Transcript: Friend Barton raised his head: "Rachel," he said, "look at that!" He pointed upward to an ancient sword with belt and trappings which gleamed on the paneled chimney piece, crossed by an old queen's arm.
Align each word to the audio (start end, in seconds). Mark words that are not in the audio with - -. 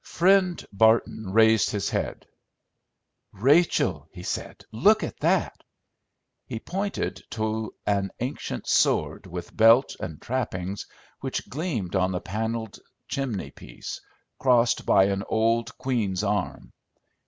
Friend 0.03 0.65
Barton 0.73 1.31
raised 1.31 1.69
his 1.69 1.91
head: 1.91 2.25
"Rachel," 3.33 4.07
he 4.11 4.23
said, 4.23 4.63
"look 4.71 5.03
at 5.03 5.19
that!" 5.19 5.61
He 6.47 6.59
pointed 6.59 7.19
upward 7.19 7.29
to 7.33 7.73
an 7.85 8.09
ancient 8.19 8.65
sword 8.65 9.27
with 9.27 9.55
belt 9.55 9.95
and 9.99 10.19
trappings 10.19 10.87
which 11.19 11.47
gleamed 11.49 11.95
on 11.95 12.11
the 12.13 12.19
paneled 12.19 12.79
chimney 13.09 13.51
piece, 13.51 14.01
crossed 14.39 14.87
by 14.87 15.03
an 15.03 15.23
old 15.29 15.77
queen's 15.77 16.23
arm. 16.23 16.73